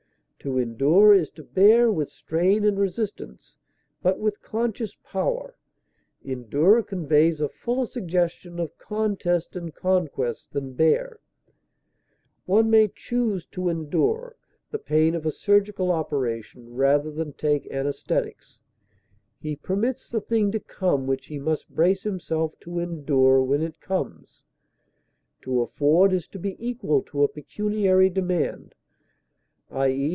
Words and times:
To 0.43 0.57
endure 0.57 1.13
is 1.13 1.29
to 1.33 1.43
bear 1.43 1.91
with 1.91 2.09
strain 2.09 2.65
and 2.65 2.79
resistance, 2.79 3.59
but 4.01 4.17
with 4.17 4.41
conscious 4.41 4.95
power; 5.03 5.55
endure 6.23 6.81
conveys 6.81 7.39
a 7.41 7.47
fuller 7.47 7.85
suggestion 7.85 8.57
of 8.59 8.75
contest 8.79 9.55
and 9.55 9.71
conquest 9.71 10.51
than 10.51 10.73
bear. 10.73 11.19
One 12.47 12.71
may 12.71 12.87
choose 12.87 13.45
to 13.51 13.69
endure 13.69 14.35
the 14.71 14.79
pain 14.79 15.13
of 15.13 15.27
a 15.27 15.31
surgical 15.31 15.91
operation 15.91 16.73
rather 16.73 17.11
than 17.11 17.33
take 17.33 17.69
anesthetics; 17.71 18.57
he 19.39 19.55
permits 19.55 20.09
the 20.09 20.21
thing 20.21 20.51
to 20.53 20.59
come 20.59 21.05
which 21.05 21.27
he 21.27 21.37
must 21.37 21.69
brace 21.69 22.01
himself 22.01 22.59
to 22.61 22.79
endure 22.79 23.43
when 23.43 23.61
it 23.61 23.79
comes. 23.79 24.41
To 25.43 25.61
afford 25.61 26.11
is 26.13 26.25
to 26.29 26.39
be 26.39 26.55
equal 26.57 27.03
to 27.03 27.21
a 27.23 27.27
pecuniary 27.27 28.09
demand, 28.09 28.73
_i. 29.71 29.91
e. 29.91 30.07